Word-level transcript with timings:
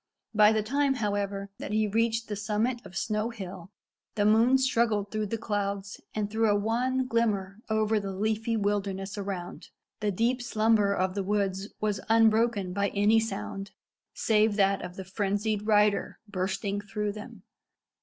By 0.33 0.51
the 0.51 0.63
time, 0.63 0.95
however, 0.95 1.51
that 1.59 1.71
he 1.73 1.85
reached 1.87 2.27
the 2.27 2.35
summit 2.35 2.83
of 2.83 2.97
Snow 2.97 3.29
Hill 3.29 3.69
the 4.15 4.25
moon 4.25 4.57
struggled 4.57 5.11
through 5.11 5.27
the 5.27 5.37
clouds, 5.37 6.01
and 6.15 6.27
threw 6.27 6.49
a 6.49 6.55
wan 6.55 7.05
glimmer 7.05 7.59
over 7.69 7.99
the 7.99 8.11
leafy 8.11 8.57
wilderness 8.57 9.15
around. 9.15 9.69
The 9.99 10.09
deep 10.09 10.41
slumber 10.41 10.91
of 10.91 11.13
the 11.13 11.21
woods 11.23 11.67
was 11.79 11.99
unbroken 12.09 12.73
by 12.73 12.87
any 12.95 13.19
sound 13.19 13.73
save 14.11 14.55
that 14.55 14.81
of 14.81 14.95
the 14.95 15.05
frenzied 15.05 15.67
rider 15.67 16.17
bursting 16.27 16.81
through 16.81 17.11
them. 17.11 17.43